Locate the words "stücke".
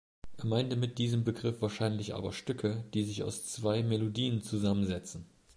2.33-2.83